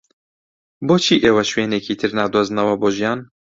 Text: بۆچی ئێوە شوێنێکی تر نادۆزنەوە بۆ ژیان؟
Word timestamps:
بۆچی 0.87 1.21
ئێوە 1.23 1.43
شوێنێکی 1.49 1.93
تر 1.99 2.11
نادۆزنەوە 2.17 2.73
بۆ 2.81 2.87
ژیان؟ 2.95 3.19